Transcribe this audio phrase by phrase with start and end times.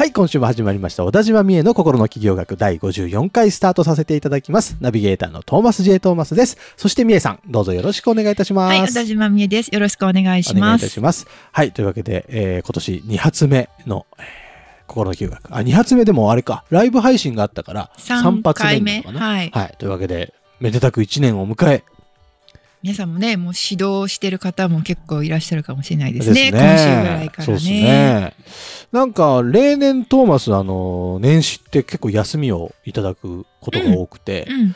[0.00, 1.04] はい、今週も始まりました。
[1.04, 4.78] 小田島美恵の心の企業学第54回スタートさせていただきます。
[4.80, 6.00] ナビゲーターのトーマス J.
[6.00, 6.56] トーマスです。
[6.78, 8.78] そして美恵さん、どうぞよろしくお願いいたします。
[8.78, 9.68] はい、小田島美恵です。
[9.68, 10.86] よろしくお願いしお願います。
[10.86, 11.26] いたします。
[11.52, 14.24] はい、というわけで、えー今年2発目の、えー
[14.86, 15.54] 心の企業学。
[15.54, 19.02] あ、2発目でもあれか、ライブ配信があったから、3 3発目。
[19.02, 19.20] なのかな。
[19.20, 19.50] はい。
[19.50, 21.84] はい、というわけで、めでたく1年を迎え、
[22.82, 26.48] 皆さんもね、もう指導してる方も結構いらっしゃるかもしれないでですすね。
[26.48, 27.82] 今週ぐらいからそうですね。
[27.82, 28.34] ね。
[28.92, 34.68] なんか、例年トーマス、あの、年始って結構休みをいただくことが多くて、うん。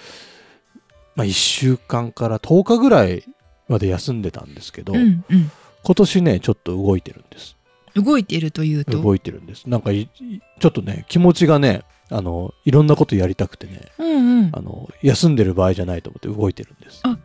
[1.16, 3.25] まあ、1週間から10日ぐらい
[3.69, 5.25] まで休んでたんですけど、うん。
[5.30, 5.50] うん。
[5.84, 7.56] 今年ねちょっと動いてるんです
[7.94, 9.00] 動いているというと？
[9.00, 14.50] 動いてるんですなんかちょっとね気持ちがねあのいろんなことやりたくてねうんうん。
[14.52, 17.19] あの休んでる場合じゃないと思って動いてるんですあ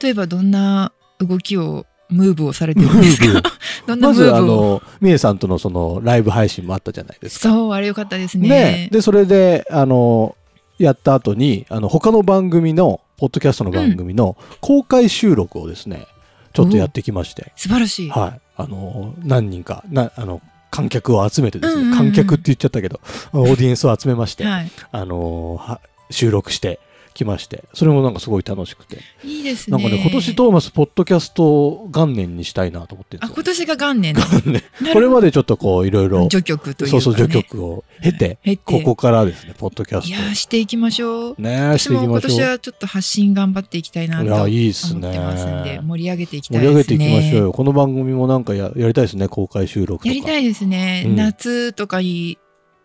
[0.00, 3.42] 例えばどんな動きを、ムーブをされてるんですか？
[3.86, 4.56] どんなまずあムーブを？
[4.56, 8.48] のみえさんとのそのライブ配信もあったじゃないですかそう、あれよかったですね。
[8.48, 10.36] ねでそれであの
[10.78, 16.06] やった後にあの他の番組のポッドキャストの番組の公開収録をですね、
[16.52, 18.10] ちょっとやってきまして素晴らしい。
[18.10, 23.00] はい、あの何人かなあの観客を集めてですね、うんうんうん観客って言っちゃったけど
[23.32, 24.70] オーディエンスを集めまして、はい。
[24.92, 26.78] あのは収録して
[27.16, 29.76] きましてそれもなんかすごい楽しくて、いいですね。
[29.76, 34.20] なんかね今年トーマスポッドキャスト元年にしたいなと思ってるあ、んです今年が元年の。
[34.20, 37.00] よ、ね、これまでちょっとこういろいろ序曲というか、ね。
[37.02, 41.36] そうそう序曲を経て経てここからですねポッドキャスいやー、していきましょう。
[41.36, 46.74] トねしていき今ましょう年はちょっと発信頑張っていきたいなといや思っていすねますんで、盛り上げていきた盛り上。
[46.74, 51.04] げていきましょうよこの番組もなんかややりたいですね公開収録とかやりたいですね。
[51.06, 52.38] うん夏とかに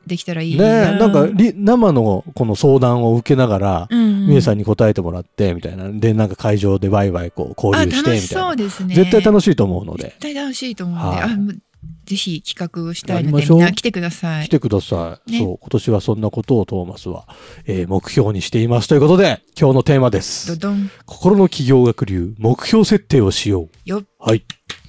[0.08, 0.98] できたらいいねな。
[0.98, 5.90] なんかり生のこの相談を受けながら、うんうん、みえさんに答えてもらってみたいな。
[5.92, 8.48] でなんか会場でワイワイこう交あ流してみたいな。
[8.48, 8.96] そうですね。
[8.96, 10.04] 絶対楽しいと思うので。
[10.04, 11.30] 絶対楽しいと思うので、はい。
[11.30, 11.38] あ
[12.06, 14.46] ぜひ企画をしたいので、みんな来てください。
[14.46, 15.40] 来てください、ね。
[15.40, 17.28] そう今年はそんなことをトーマスは、
[17.66, 20.60] えー目標にしていますということで今日のテーマです。
[20.60, 20.92] どどん。
[21.06, 23.70] 心の企業学流目標設定をしよう。
[23.86, 24.04] よっ。
[24.20, 24.44] はい。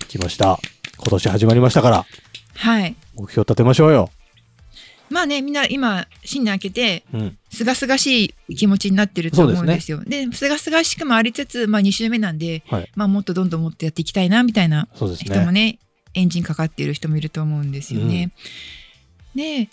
[0.08, 0.58] 来ました。
[0.98, 2.06] 今年始まりましたから。
[2.54, 2.96] はい。
[3.14, 4.10] 目標立てましょうよ
[5.12, 7.38] まあね、みんな今、新年明けて、うん。
[7.50, 10.02] すがすがしい気持ちになってると思うんですよ。
[10.04, 12.90] で、すがすがしくもありつつ、まあ2週目なんで、はい。
[12.94, 15.78] まあもっとどんどんもっとやっていきたいな、みたいな人もねね
[16.14, 18.32] エンジンかかっている人もいると思うんですよね。
[19.34, 19.68] で、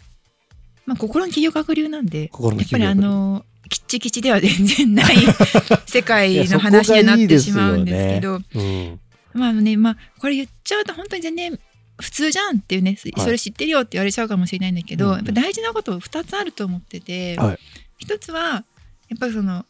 [0.85, 5.15] まあ、心の企業学流なんでやっぱりあのきっちきちでは全然ない
[5.85, 8.41] 世界の話になってしまうんですけど。
[8.55, 8.99] うん。
[9.33, 11.59] まあねまあこれ言っちゃうと本当に全然
[11.99, 17.59] 普通じゃんっていうねそれ知ってるよって言われちゃうかもしれないんだけど、やっぱ大事なこと2つあると思ってて、はい。
[17.97, 18.63] 一つは
[19.09, 19.65] やっぱりその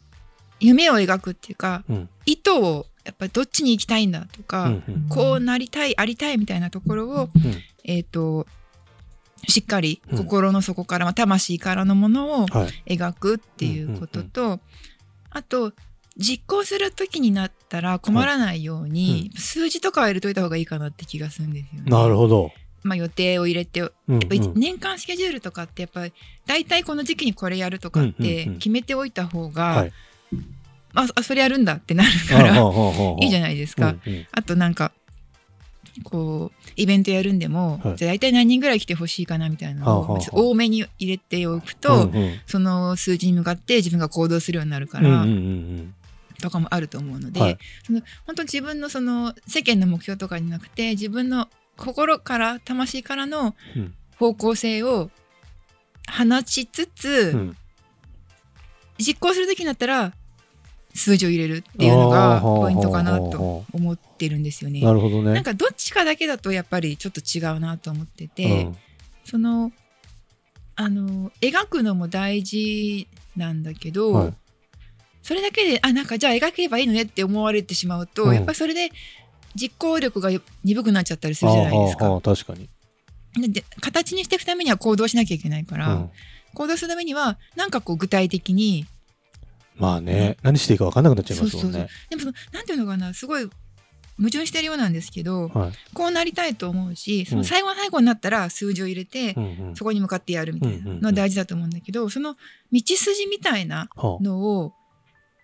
[0.60, 2.08] 夢を描くっていうかうん。
[2.26, 7.54] 意図をやっぱりどっちに行きたいんだとか、うんうんこうなりたいありたいみたいなところを、うん。
[7.84, 8.46] えっ、と
[9.48, 10.18] しっかりうん。
[10.18, 12.94] 心の底から、まあ、魂からのものをはい。
[12.96, 14.60] 描くっていうことと、
[15.30, 15.72] あと
[16.16, 21.90] 実行する時になったら困らないように、数字とかは入れといた方がいいかなって気がするんですよね。
[21.90, 24.20] なるほど、まあ、予定を入れて、うんうん。
[24.54, 26.12] 年間スケジュールとかってやっぱり
[26.46, 29.92] 大体この時期にこれやるとかっうんて決めておいた方が、はい。
[30.94, 32.56] ああそれやるんだってなるから
[33.20, 33.94] いいじゃないですか。
[34.32, 34.92] あとなんか
[36.02, 37.96] こうイベントやるんでも、はい。
[37.96, 42.10] じゃあ大体何人ぐらい来てほしいかなみたいなのを多めに入れておくと、
[42.46, 45.24] その数字に向かって自分が行動するようになるから、
[46.40, 47.58] とかもあると思うので、はい。
[47.84, 53.94] その本当自分のその世間の目標とかじゃなくて自分の心から魂からのうん。
[54.20, 55.10] 方向性を
[56.06, 57.56] 放ちつつ、うん。
[58.98, 60.12] 実行する時になったら
[60.94, 64.82] 数字を入れるっていうのがポイントかなと思ってるんですよね。
[64.82, 65.32] なるほどね。
[65.32, 68.76] なんかどっちかだけだとやっぱりちょっと違うなと思ってて、うん。
[69.24, 69.72] その
[70.76, 74.34] あの描くのも大事なんだけど、はい
[75.22, 78.34] それだけであなんかじゃあ描けばいいのねって思われてしまうと、うん。
[78.34, 78.90] やっぱりそれで
[79.54, 80.30] 実行力が
[80.64, 82.14] 鈍くなっちゃったりするじゃないですか。
[82.14, 82.68] あ確かに。
[83.52, 86.10] で形にしていくためには行動しなきゃいけないから、うん。
[86.54, 88.86] 行動するためにはなんかこう具体的に
[89.76, 91.82] まあね何していいか分かんなくなっちゃいますもんそうそうそう。
[91.82, 93.48] ねでもなんていうのかなすごい
[94.18, 95.72] 矛盾してるようなんですけどはい。
[95.94, 97.38] こうなりたいと思うしそうん。
[97.38, 99.76] の最後の最後になったら数字を入れてうんうん。
[99.76, 102.34] そこに向かってやるみたいなのは大事だと思うんだけどその
[102.72, 104.22] 道筋みたいなはあ。
[104.22, 104.72] のを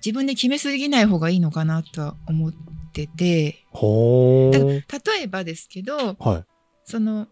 [0.04, 2.52] 自分で決めすぎない方がいいのかなとは思っ
[2.92, 3.64] てて。
[3.72, 4.82] 例
[5.22, 6.44] えばですけどはい。
[6.84, 7.28] その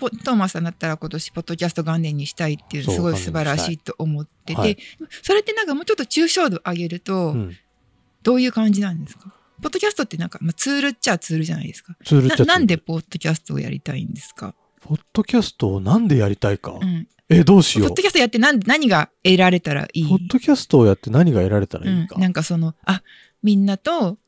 [0.00, 4.78] ポトーマスさんだったら今年ポッドキャスト元年にしたいっていうすごい素晴らしいと思ってて、はい
[5.22, 7.56] それってなんかもうちょっと抽象度上げるとうん。
[8.22, 11.94] どういう感じなんですか、ポッドキャストってなんか、まあ、ツールっちゃツールじゃないですか。
[12.02, 16.72] ツールなんでポッドキャストをやりたいんですか、ポッドキャストをなんでやりたいか？
[16.80, 18.02] うん、え、どうしようポッド。
[18.02, 20.08] キャストやって何何が得られたらいい？
[20.08, 22.16] ポッドキャストをやって何が得られたらいいか。
[22.16, 23.02] うん、なんかそのあ
[23.42, 24.18] みんなと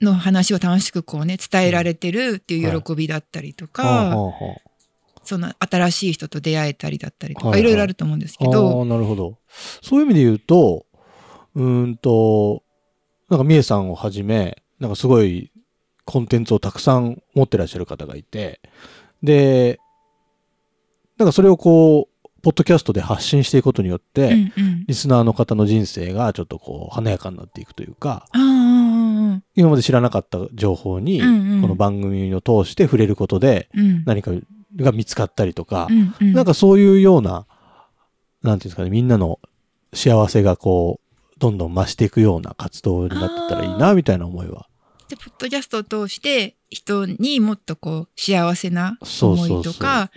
[0.00, 4.16] の話を楽しくこうね伝えられてるっていう喜びだったりとか、
[5.24, 9.38] その新しい人と出会えたりだったりとか、はいはいいろいろあると思うんですけあど、あ、なるほど。
[9.82, 10.86] そういう意味で言うと、
[11.54, 12.62] うーんと、
[13.30, 15.50] なんか、みえさんをはじめ、なんかすごい
[16.04, 18.60] コンテンツをたくさん持ってらっしゃる方がいて、
[19.22, 19.80] で、
[21.18, 28.64] なんかそれをこう、ポッドキャストで発信していくことによって、うんうん、リスナーの方の人生がちょっとこう、華やかになっていくというか、うんうん
[29.56, 34.04] 今まで知らなかった情報に、この番組を通して触れることで、うん。
[34.04, 34.32] 何か
[34.76, 36.32] が見つかったりとか、うんうん。
[36.34, 37.46] なんかそういうような、
[38.42, 39.40] なんていうんですかね、みんなの
[39.92, 44.66] 幸せがこう、どんどん増していくような活動になってったらいいな、みたいな思いは。
[45.08, 49.60] でポッドキャストを通して人にもっとこう幸せな思そうそうそう。
[49.60, 50.10] いとか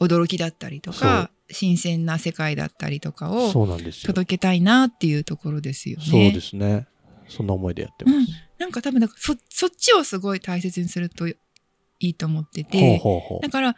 [0.00, 3.52] 驚きだったりとか新鮮な世界だったりとかを。
[3.52, 6.04] 届けたいなっていうところですよね。
[6.04, 6.86] そうですね。
[7.28, 8.16] そんな思いでやってます。
[8.58, 11.36] なんか多分なんかそそっちをすごい大切にするとい
[12.00, 13.76] いと思ってほうてほうほだから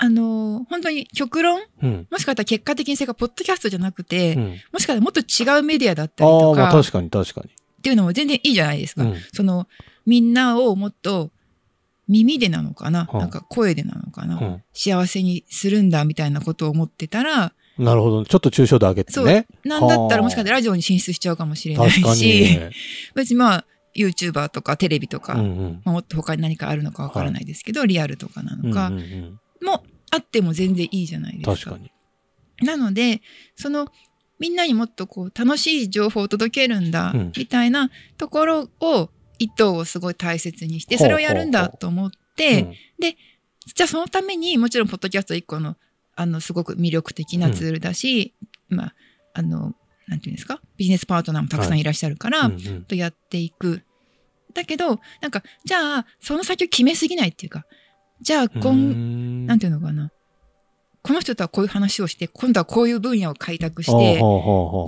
[0.00, 1.60] あのー本当に極論？
[1.60, 1.64] う。
[1.82, 2.06] うん。
[2.10, 7.50] もしかしたら結果的にそれがポッドキャストじゃなくて、うん、もしかしたらもっと違うメディアだったりとか確かに確かに。
[7.82, 9.02] ていうのも全然いいじゃないですか。
[9.02, 9.16] うん。
[9.32, 9.66] その
[10.06, 11.30] みんなをもっと
[12.08, 18.24] 耳でなのかな、うんなんか声でなのかな、うん幸せにするんだみたいなことを思ってたらなるほど。
[18.24, 19.46] ちょっと抽象度上げてね。
[19.64, 21.90] なんだったはあらもしかしたらラジオに進出しちゃうかもしれない。
[21.90, 22.60] し
[23.14, 23.64] 別にまあ
[23.94, 25.82] YouTuber とかテレビとか、うんうん。
[25.84, 31.70] まあもっと他に何かあるのかわからないですけど、リアルとかなのか、うんうんうんもあっても全然いいじゃないですか。
[31.70, 32.66] 確かに。
[32.66, 33.22] なので
[33.56, 33.88] その
[34.38, 42.72] みんなにもっとこう楽しい情報を届けるんだ、うんみたいなところを意図をすごい大切にしてそれをやるんだと思って、うん。
[43.74, 45.76] じゃあそのためにもちろんポッドキャスト一個の
[46.16, 48.34] あのすごく魅力的なツールだし、
[48.68, 48.94] まあ
[49.34, 49.74] あの
[50.06, 50.60] なんていうんですか？
[50.76, 52.84] ビジネスパートナーもたくさんいらっしゃるから、うんうん。
[52.84, 53.82] とやっていく。
[54.54, 57.66] だけどなんかじゃあその先を決めすぎないっていうか
[58.22, 59.46] じゃあ今、うん。
[59.46, 60.10] なんていうのかな？
[61.02, 64.14] この人とはこういう話をして今度はこういう分野を開拓して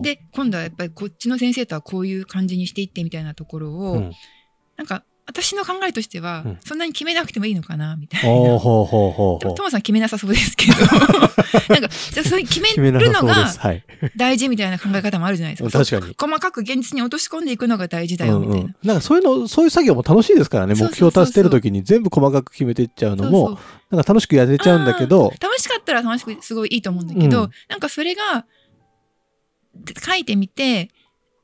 [0.03, 4.13] で今度はやっぱりこっちの先生とはこういう感じにしていってみたいなところを、うん
[4.81, 8.29] なんか私の考えとしては、うんそんなに決めなくてもいいのかなみたいな。
[8.29, 10.79] ほうほうほうほうほうトモさん決めなさそうですけど
[11.69, 13.53] なんかじゃあそういう決決めるのが。
[14.17, 15.79] 大事みたいな考え方もあるじゃないですか。
[15.85, 18.61] 確かに細かく現実に落とし込んでいくのが大事だよみたいな。
[18.61, 20.75] うんうんなんかそういうの、そういう作業も楽しいですからね。
[20.75, 23.63] 目標を達成るときに全部細かく決めていっちゃうのも、そうそ
[23.93, 28.47] うなんか楽しくやれちゃうんだけど、楽しかったら楽しくすごいいいと思うんだけど、うんなんかそれが
[29.75, 30.89] で書いてみて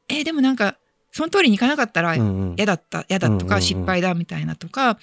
[0.08, 0.78] えーでもなんか
[1.16, 2.54] その通りにいかなかったらうんうん。
[2.58, 3.48] 嫌だった嫌だとうんうんうん。
[3.48, 4.98] か失敗だみたいなとか、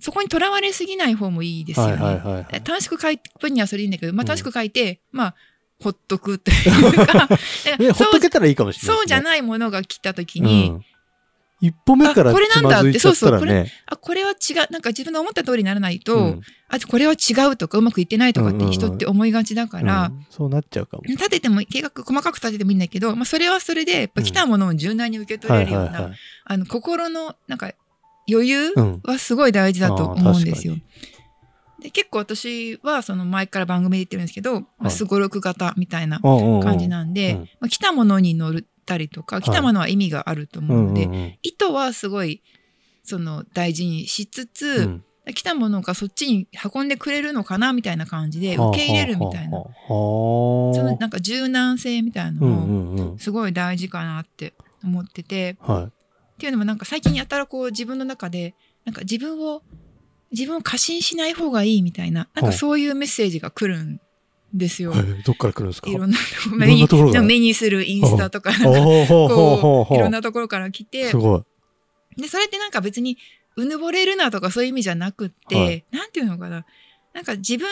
[0.00, 1.92] そこにとらわれすぎない方もいいですよね。
[1.92, 2.52] はいはいはいはい。
[2.54, 3.08] 楽しく書
[3.38, 4.26] くにはそれでいいんだけど、まあ、うん。
[4.26, 5.34] 楽しく書いて、まあ
[5.80, 6.54] ほっとくとい
[7.02, 7.28] うか
[7.78, 10.84] ね、ほっとけたらいいかもしれないそうじゃいないものが来た時に、うん
[11.60, 13.72] 一歩目からあこれなんだつまずいちゃったらってそうそうね。
[13.86, 16.40] あこれは違うなんか自分の思った通りにならないと、うん。
[16.68, 21.02] あこれは違うとかうまくいってないとかって人って思いがちだから、うんそうなっちゃうかも。
[21.04, 26.10] 立てても計画細かく立ててもいいんだけど、まあ、それはそれでやっぱ来たものを柔軟に受け取れるような、
[26.44, 27.72] あの心のなんか
[28.30, 29.00] 余裕うん。
[29.02, 30.74] はすごい大事だと思うんですよ。
[30.74, 34.90] あで結構私はその前から番組で言ってるんですけどはい。
[34.90, 37.40] すごろく型みたいなうんうんうん感じなんで、うん。
[37.40, 41.38] まあ、来たものに乗ったりとか来たものは意味があると思うので、うんうんうん。
[41.42, 42.42] 意図はすごい
[43.02, 45.04] その大事にしつつ、うん。
[45.34, 49.58] 来たものがそっちに運んでくれるのかなみたいな感じで受け入れるみたいな。
[49.58, 50.66] はあはあ。
[50.68, 53.18] はあそのなんか柔軟性みたいなうんのもうんうん。
[53.18, 55.84] すごい大事かなって思ってて、はい。
[55.84, 59.62] っていうのもなんか最近やたらこう自分の中でなんか自分を
[60.30, 64.00] 自分を過信しない方がいいみたいななんかそういうメッセージが来るん
[64.56, 64.90] ですよ。
[64.90, 65.90] はいどっから来るんですか？
[65.90, 71.42] いろんなとこいろ目にするインスタとかいろんなところから来てすごい。
[72.20, 73.18] でそれってなんか別に
[73.56, 76.64] うぬぼれるなとかそういう意味じじゃなくって、はいなんていうのかな
[77.14, 77.66] なんか自分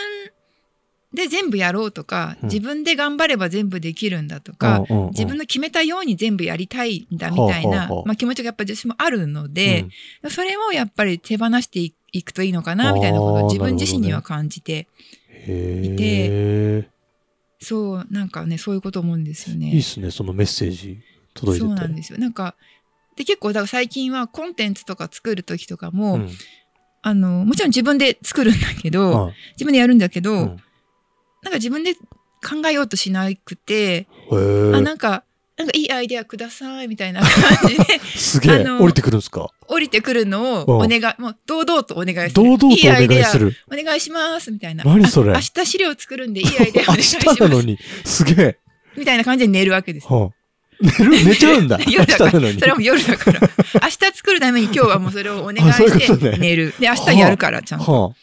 [1.13, 9.87] で全部やろうとか、うん自分で頑張れば全部できるんだとか、うんうんうん自分の決めたように全部やりたいんだみたいな、ほうほうほうまあ、気持ちがやっぱり私もあるので、
[10.29, 14.89] それをやっぱり手放していいくといいのかなみたいなことを自分自身には感じて、
[15.47, 16.89] へえ。
[17.61, 19.71] そうなんかねそういうこと思うんですよね。
[19.71, 21.01] いいっすね、そのメッセージ
[21.35, 21.69] 届いてて。
[21.69, 22.57] そうなんですよなんか
[23.17, 26.31] で結構だから最近はコンテンツとか作る時とかも、うん
[27.07, 30.57] あのもちろん自分で作るんだけど、はい自分でやるんだけど、うん
[31.43, 34.81] なんか自分で考えようとしなくて、へあえ。
[34.81, 35.23] なんか
[35.57, 37.31] なんかいいアイデアくださいみたいな感
[37.71, 37.85] じで
[38.19, 39.51] すげえ降りてくるんですか？
[39.69, 42.33] 降りてくるのをうんお願い、もう堂々とお願いする。
[42.35, 43.55] 堂々とおいいアイデア願いする。
[43.73, 44.83] お願いしますみたいな。
[44.85, 45.31] 何それ？
[45.31, 47.35] あ明日資料作るんでいいアイデアお明願いします。
[47.37, 48.59] 日なのに、すげえ。
[48.97, 50.07] みたいな感じで寝るわけです。
[50.09, 50.35] はあ
[50.81, 51.25] 寝る？
[51.25, 51.79] 寝ちゃうんだ。
[51.79, 52.53] 明 夜だからそれ。
[52.71, 53.41] はもう夜だから。
[53.41, 56.75] 明日作るために今日はもうそれをお願いして寝る。
[56.81, 57.93] で、明日やるからちゃんと。
[58.09, 58.15] は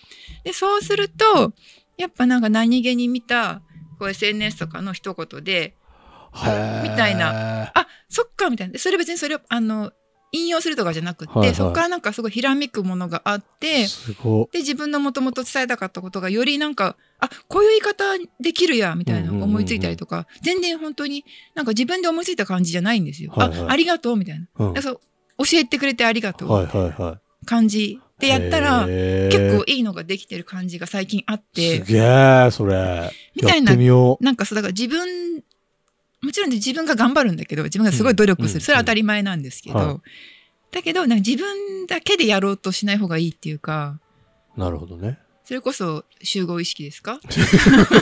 [0.44, 1.54] で、そうすると、
[1.98, 3.62] やっぱなんか何気に見た、
[4.00, 5.76] こう SNS とかの一言で。
[6.34, 7.72] みたいな。
[7.74, 8.74] あ、そっか、みたいな。
[8.74, 9.92] でそれ別にそれを、あの、
[10.34, 13.88] 引用するとかじゃなくって、はいはいそこからなんかすごいひらめくものがあって、
[14.52, 18.04] で、自分のもともと伝えたかったことがよりなんか、あ、こういう言い方
[18.40, 23.32] できるや、みたいなうんうんうんうん思いついたりとか、全然本当になんか自分で思いついた感じじゃないんですよ。
[23.36, 24.46] はいはいあ、ありがとう、みたいな。
[24.46, 24.48] い。
[24.58, 24.74] うん
[25.42, 27.46] 教えてくれてありがとう、はいはいはい。
[27.46, 33.12] 感じでやったら、結構いいのができてる感じが最近あってす、げえ、それ。
[33.36, 34.24] みたいなやってみよう。
[34.24, 35.44] なんかそう、だから自分、
[36.22, 38.58] もちろん自分が頑張るんだけど、自分がすごい努力する。
[38.58, 38.62] うん。
[38.62, 39.98] それは当たり前なんですけど、はい。
[40.72, 44.00] だけど、なんか自分だけでやろうとしない方がいいっていうか、
[44.56, 45.18] なるほどね。
[45.44, 47.20] それこそ集合意識ですか？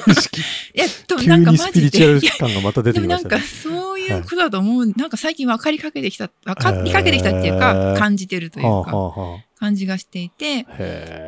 [0.08, 0.42] 意識。
[0.76, 1.82] いや、と急なんかマジで。
[1.82, 3.40] いやチュアル感がまた出てでもなんか。
[3.40, 7.98] そういうことだと思う、なんか最近分かりかけてきた、分かりかけてきたっていうへか、ー。
[7.98, 10.64] 感じてるというはあか、感じがしていて。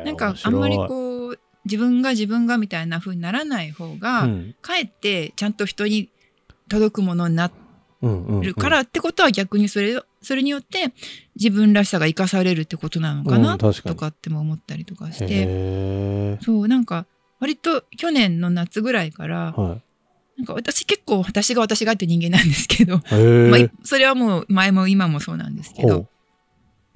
[0.04, 4.54] なんかあんまりこう、自分が自分がみたいな風にならない方が、うん。
[4.60, 6.10] かえってちゃんと人に
[6.72, 7.50] 届くものにな
[8.42, 10.92] るからってことは逆にそれそれによって
[11.36, 16.38] 自分らしさが生かされるってことなのかうなとかっても思ったりとかして。
[16.42, 17.06] そうなんか
[17.40, 19.80] 割と去年の夏ぐらいからは
[20.38, 26.08] なんか私結構私が私がって人間なんですけど、まあえ。、それはもう前も今もそうなんですけほどう。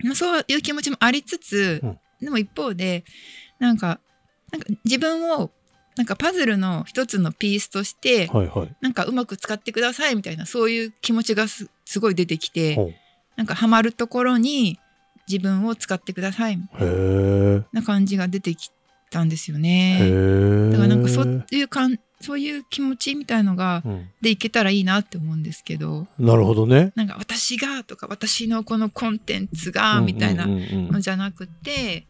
[0.07, 3.05] まあそういう気持ちもありつつ、うんでも一方で
[3.59, 4.01] なんか
[4.51, 5.51] なんか自分を
[5.97, 8.77] なんかパズルの一つのピースとして、はいはい。
[8.81, 12.95] なんかうまく使ってくださいみたいなそういう気持ちがすすごい出てきて
[13.37, 14.79] なんかハマるところに
[15.29, 17.65] 自分を使ってくださいみたい。
[17.73, 18.71] な感じが出てき
[19.11, 19.99] たんですよへね。
[20.03, 20.71] え。
[20.71, 26.93] だからなんかそういうかんそういう気持ちみたいのがうんでいけたらいいなって思うんですけどなるほどね。
[26.95, 32.07] なんか私がとか私のこのコンテンツがみたいなのじゃなくて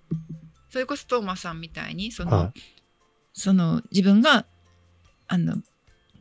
[0.71, 2.52] それこそトーマさんみたいにその,、は
[3.37, 4.47] その自分が
[5.28, 5.57] あの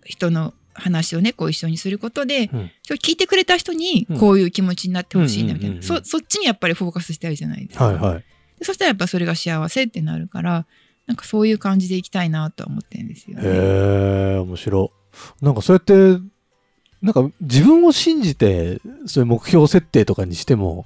[0.04, 8.24] 人の話をねこう一緒にすることで、うん聞いてくれた人にうんこういう気持ちになってほしいんだみたいな、そそっちにやっぱりフォーカスしたいじゃないですか、はいはい。
[8.60, 10.66] でそしたらやっぱそれが幸せってなるから
[11.08, 13.44] なんかそういう感じでいきたいなとは思ってるんですよね。
[13.46, 14.92] へえ、面白
[15.42, 15.46] い。
[15.46, 16.20] なんかそうやって、
[17.02, 20.86] なんか自分を信じて、そういう目標設定とかにしても、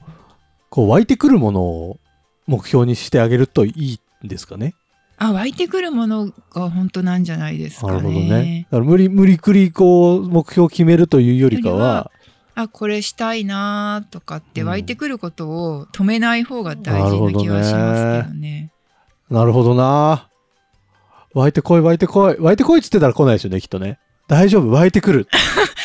[0.70, 2.00] こう湧いてくるものを
[2.48, 4.76] 目標にしてあげるといいんですかね？
[5.22, 7.94] あ湧いてくるものが本当なんじゃないですかね。
[7.94, 8.68] なるほどね。
[8.72, 12.10] だから無理、無理くりこう目標を決めるというよりかは、
[12.56, 18.72] あこれしたいなとかって湧いてくることを止めない方が大事な気はしますけどね。
[19.30, 20.30] なるほどな。
[21.34, 22.38] 湧いてこい、湧いてこい。
[22.40, 24.00] 湧いてこいっつってたら来ないですよね、きっとね。
[24.30, 25.28] 大丈夫、湧いてくる。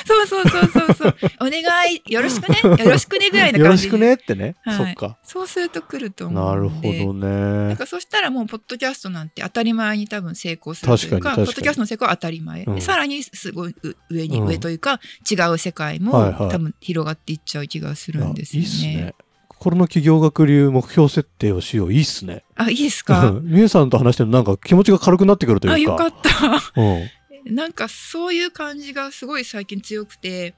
[0.07, 1.17] そうそうそうそうそう。
[1.41, 2.59] お願いよろしくね？
[2.63, 3.89] よろしくねぐらいなよろ感じで。
[3.89, 4.15] しくね？
[4.15, 4.55] ってね。
[4.63, 5.19] はいそっか。
[5.23, 6.69] そうすると来ると思うなる。
[6.69, 7.69] ほどね。
[7.69, 18.69] なんかそしたらもうポッドキャストなんて当たり前に多分成功するというか確かに確かにポッドキャストの成功は当たり前、うんでさらにすごいう上に、うん上というか違う世界も、はいはい多分広がっていっちゃう気がするんですよね。
[18.69, 19.15] いやいいっすね。
[19.49, 21.93] 心の企業学流目標設定をしよう。
[21.93, 22.45] いいっすね。
[22.57, 23.29] あいいですか？
[23.29, 25.75] うんみゆさんと話してるのなんか気持ちが軽くなってくるというか。
[25.77, 26.81] あよかった。
[26.81, 27.09] うん。
[27.45, 30.55] なんかそういう感じがすごい最近強くて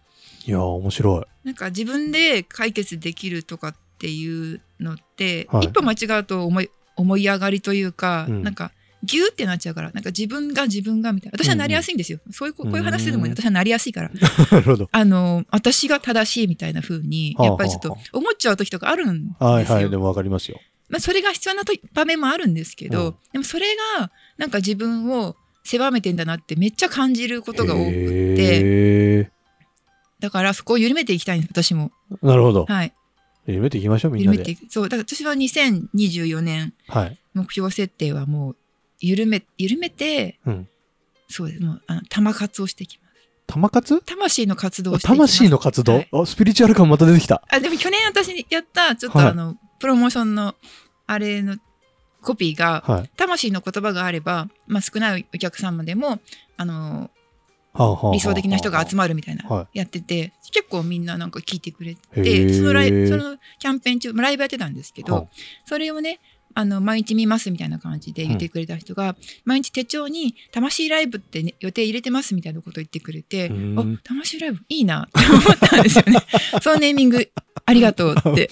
[0.46, 1.24] いやー、面白い。
[1.46, 14.10] なんか自分で解決できるとかっていうのって、はい一歩間違うと思い思い上がりというか、うんなんかギューってなっちゃうからなんか自分が自分がみたいな私はなりやすいんですよ、そういうここういう話するのもうん私はなりやすいから
[14.50, 14.88] なるほど。
[14.90, 19.48] あの私が正しいみたいな風にはあやっぱりちょっと思っちゃう時とかあるんですよ。
[19.48, 19.90] はいはい。
[19.90, 20.60] でもわかりますよ。
[20.88, 23.66] まあ、それが必要なと場面もあるんですけど、うんでもそれ
[23.98, 25.36] がなんか自分を
[25.66, 29.30] 狭めてんだなってめっちゃ感じることが多くってへ
[30.20, 31.90] だからそこを緩めていきたいんです私も。
[32.22, 32.64] ーなるほど。
[32.66, 32.94] はい。
[33.46, 34.38] 夢っていきましょう、みんなで。
[34.38, 34.72] 緩めていく。
[34.72, 37.18] そう、だから私は2024年はい。
[37.34, 38.56] 目標設定はもう
[39.00, 40.68] 緩め、緩めて、うん
[41.28, 44.00] そうですもうあの玉活をしてきます玉活？
[44.00, 47.42] 魂の活動魂の活動、はいあスピリチュアル感また出てきた。
[47.48, 50.54] あでも去年私やったちょっとはいあの、プロモーションの
[51.06, 51.56] あれの
[52.26, 53.10] コピーがはい。
[53.16, 56.18] 魂の言葉があれば、まあ、少ないお客様でも
[56.56, 57.10] あの
[58.12, 62.56] 理想的な人が集まるみたいな、はやってて結構みんななんか聞いてくれへてー。
[62.56, 65.26] そのライそのキャンペーン中ライブやってたんですけど、はあ。
[65.64, 66.20] それをね
[66.58, 73.78] あの毎日見ますみたいな感じで言ってくれた人が、毎日手帳に「魂ライブって、ね、予定入れてます」みたいなことを言ってくれて「うん。
[73.78, 76.18] あ魂ライブいいな」って思ったんですよね。
[76.62, 77.30] そのネーミング
[77.66, 78.50] ありがとうって。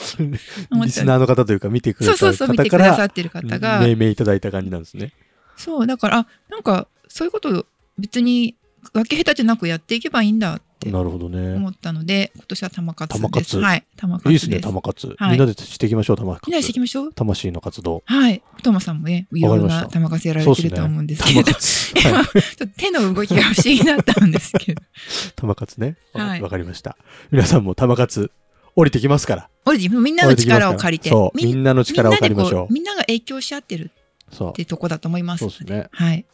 [0.71, 3.81] 思ったリスナーの方というか見てくれたそうそうそう見てくださってる方が。
[3.81, 5.13] 命名いただいた感じなんですね。
[5.57, 7.67] そうだからあなんかそういうことを
[7.99, 8.55] 別に
[8.93, 11.55] 分け隔てなくやっていけばいいんだってなるほどね。
[11.55, 15.15] 思ったので今年は玉活ですはい玉活いいですね、玉活。
[15.19, 16.43] はいみんなでしていきましょう、玉活。
[16.47, 18.03] みんなでしていきましょう魂の活動。
[18.05, 21.99] はいトマさんもねいろんな玉活やられてると思うんですけ玉ど活。
[21.99, 22.25] はい
[22.57, 24.83] ちょっと手の動きが不思議だったんですけど
[25.37, 25.97] 玉活ね。
[26.13, 26.97] わはいわかりました。
[27.31, 28.31] 皆さんも玉活
[28.77, 29.49] 降りてきますから。
[29.67, 33.91] 俺みんなの力を借りてそう、みみんんなの力を借りましょうみんなが影響し合ってる
[34.33, 34.35] う。
[34.35, 34.53] そうっ。
[34.53, 35.89] てとこだと思いますそうですね。
[35.93, 36.25] はい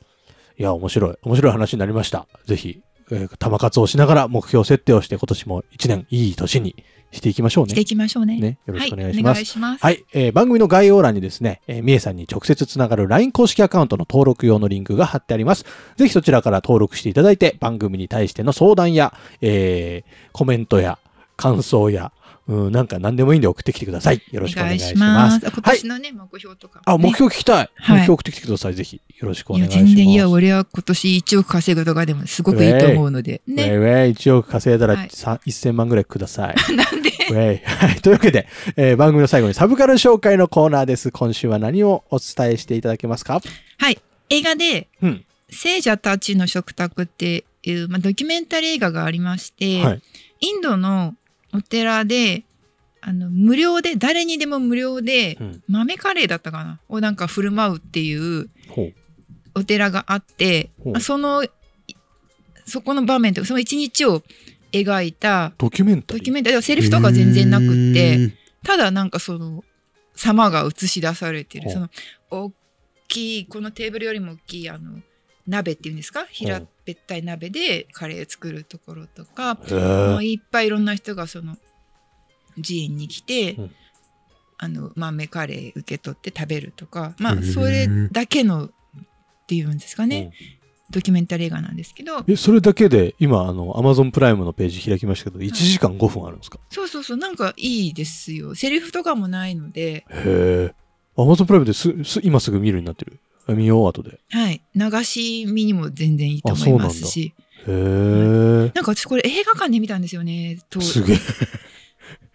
[0.58, 1.16] いや、面白い。
[1.22, 2.26] 面白い話になりました。
[2.44, 6.76] ぜひ、えー玉活をしながら目標設定をして、今年も一年いい年に
[7.12, 7.84] していきましょうねしてい。
[7.84, 15.64] きましょうねねよろしくお願いはしますお願いしますはい、えー番組の概要欄にですね、えー、みえさんに直接つながる LINE 公式アカウントの登録用のリンクが貼ってあります。
[15.96, 20.98] ぜひそちらから登録していただいて、番組に対しての相談や、えーコメントや
[21.36, 22.12] 感想や、
[22.50, 24.20] うん、なんか何でもいいんで送ってきてください。
[24.32, 25.38] よろしくお願いします。
[25.46, 25.76] 今はい。
[25.78, 27.56] 年のね、目標とかもあ、ね、目標聞きたい。
[27.56, 28.74] はい目標送ってきてください。
[28.74, 29.00] ぜひ。
[29.20, 29.86] よろしくおいや願いします。
[29.86, 36.56] 全然いや俺は今年1億稼ぐとかでもすごくいいと思うのでウェイねウェイ1億稼いだらはいさ1000万ぐらいください。
[36.74, 37.10] なんで？
[37.30, 37.64] ウェイ。
[37.64, 38.00] はい。
[38.00, 41.12] というわけで、えー番組の最後にサブカル紹介のコーナーです。
[41.12, 43.40] 今週は何をお伝えしていただけますか？
[43.78, 43.98] はい
[44.30, 45.24] 映画でうん。
[45.52, 50.02] 「聖者たちの食卓」っていう、まあ、ドキュメンタリー映画がありまして、はい。
[50.40, 51.14] インドの
[51.52, 52.44] お寺で
[53.00, 55.62] あの無料で誰にでも無料でうん。
[55.68, 56.80] 豆カレーだったかな？
[56.88, 58.48] をなんか振る舞うっていう。
[59.52, 61.50] お寺があってそのい
[62.64, 64.22] そこの場面とかその一日を
[64.70, 66.22] 描いたドキュメンタリー？
[66.22, 69.64] ドキュメンタリーセリフとか全然なくってただなんかその
[70.14, 71.90] 様が映し出されてるその
[72.30, 72.52] 大
[73.08, 75.00] きいこのテーブルよりも大きいあの
[75.46, 76.26] 鍋っていうんですか？
[76.30, 81.56] 平べったい鍋でカレー作るところとか、へもーういっぱいいろんな人がその
[82.56, 83.70] 寺院に来て、うん。
[84.62, 88.70] あの豆カレー受け取って食べるとかまあそれだけのっ
[89.46, 90.32] ていうんですかね、
[90.90, 92.22] ドキュメンタリー映画なんですけど。
[92.28, 96.58] え、それだけで、今、あの、アマゾンプライムのページ開きましたけど、1時間5分あるんですか？
[96.68, 98.54] そうそうそうなんかいいですよ。
[98.54, 100.04] セリフとかもないので。
[100.10, 100.74] へえ。
[101.16, 103.18] アマゾンプライムです、す、今すぐ見るようになってる？
[103.46, 104.20] あ見よう、後で。
[104.30, 104.62] はい。
[104.74, 107.34] 流し見にも全然いいと思いますし。
[107.66, 108.72] へえ。
[108.74, 110.58] なんか私これ映画館で見たんですよね。
[110.70, 110.80] と。
[110.80, 111.16] すげえ。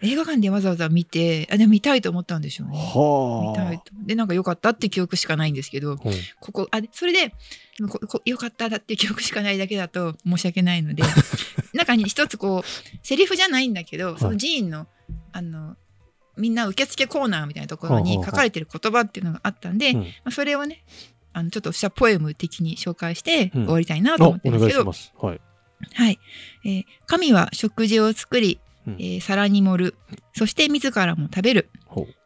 [0.02, 3.84] 映画館でわざわざ見てあでも見たいと思ったんでしょうね見たはいと。
[4.06, 5.94] でなんか良かったって記憶しかないんですけどあ。
[5.94, 6.00] うん。
[6.40, 7.34] ここあでそれでで
[7.80, 11.04] もここ良かっただって記憶しかないだけだと 申し訳ないので
[11.74, 14.88] 中に一つこうセリフじゃないんだけどその寺院の
[15.32, 15.76] あの
[16.38, 20.00] みんな受付コーナーみたいなところに書かれてる言葉っていうのがあったんで、うん。
[20.02, 20.84] まあ、それをね
[21.34, 23.64] あのちょっとしたポエム的に紹介してうん。
[23.66, 25.26] 終わりたいなとあ、思っておるんですけど、願いします。
[25.26, 25.42] はい。
[25.94, 26.20] はい、
[26.66, 28.94] えー神は食事を作り、うん。
[29.00, 29.96] えー皿に盛る。
[30.34, 31.70] そして自らも食べる。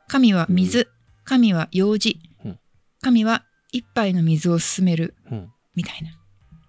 [0.07, 0.89] 神は水、
[1.23, 2.59] 神は用事、うん。
[3.01, 5.15] 神は一杯の水を勧める。
[5.31, 5.51] うん。
[5.75, 6.09] みたいな。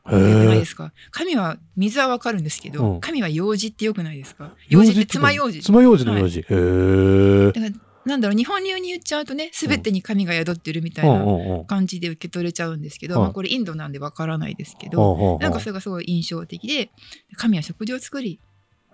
[0.06, 0.64] よくないで。
[0.64, 0.92] すか？
[1.10, 4.52] 神は水はわかるんですけど、うん神は用事ってよくないですか？
[4.68, 5.62] 用事って爪楊枝。
[5.62, 6.40] 爪楊枝の用事。
[6.40, 7.52] へえ。
[7.52, 7.72] だから
[8.06, 11.64] なんだろう日本流に言っちゃうとね全てに神が宿ってるみたいうんうなんうん。
[11.66, 16.90] 感じで受け取れちゃうんですけど、はいまあ、これインドなんでわからないですけど、ほうほうなんかそれがすごい印象的で
[17.36, 18.40] 神は食事を作り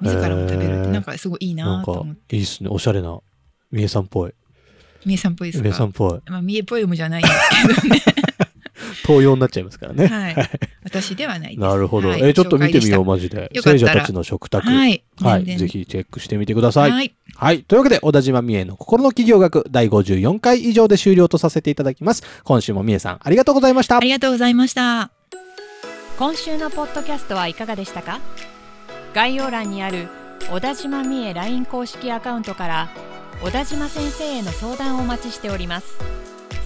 [0.01, 2.69] 自らも食べるってなんかすごいいいなかなんと思っていいっすね。
[2.69, 3.19] おしゃれな。
[3.71, 4.33] みえさんっぽい。
[5.05, 6.31] みえさんっぽいですみえさんかっぽい。
[6.31, 7.29] まあ、みえポエムじゃないんで
[7.75, 8.03] すけどね
[9.07, 10.07] 東洋になっちゃいますからね。
[10.07, 10.37] はい
[10.85, 12.09] 私ではないですなるほど。
[12.09, 13.51] はいえーちょっと見てみよう、紹マジで。
[13.63, 14.67] 聖者たちの食卓。
[14.69, 15.45] はい、はい。
[15.45, 16.91] ぜひチェックしてみてください。
[16.91, 17.63] はいはい。
[17.63, 22.23] というわけで、小田島美恵の心の企業学第54回以上で終了とさせていただきます。
[22.45, 24.01] 今週も美恵さん、ありがとうございましたあ。
[24.01, 25.11] りがとうございました
[26.19, 28.21] 今週のポッドキャストはいかがでしたか？
[29.15, 30.09] 概要欄にある
[30.51, 32.89] 小田島美恵 LINE 公式アカウントから
[33.43, 35.99] 小田島先生への相談をお待ちしております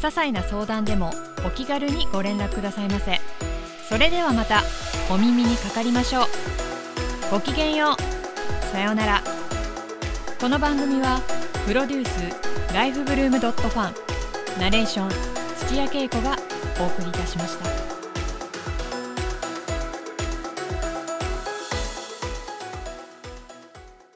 [0.00, 1.12] 些細な相談でも
[1.46, 3.20] お気軽にご連絡くださいませ。
[3.88, 4.62] それではまた
[5.10, 6.24] お耳にかかりましょう。
[7.30, 8.72] ごきげんよう。
[8.72, 9.22] さようなら。
[10.40, 11.20] この番組は
[11.66, 13.94] プロデュースライフブルームドットファン
[14.58, 15.10] ナレーション
[15.68, 16.36] 土屋恵子が
[16.80, 17.89] お送りいたしました。